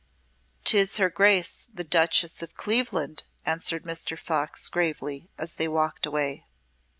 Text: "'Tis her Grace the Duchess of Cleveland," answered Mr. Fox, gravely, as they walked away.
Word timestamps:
"'Tis 0.63 0.97
her 0.97 1.11
Grace 1.11 1.65
the 1.71 1.83
Duchess 1.83 2.41
of 2.41 2.55
Cleveland," 2.55 3.21
answered 3.45 3.83
Mr. 3.83 4.17
Fox, 4.17 4.67
gravely, 4.67 5.29
as 5.37 5.51
they 5.53 5.67
walked 5.67 6.07
away. 6.07 6.47